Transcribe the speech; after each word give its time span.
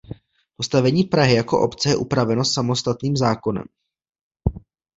Postavení 0.55 1.03
Prahy 1.03 1.35
jako 1.35 1.61
obce 1.61 1.89
je 1.89 1.95
upraveno 1.95 2.45
samostatným 2.45 3.17
zákonem. 3.17 3.63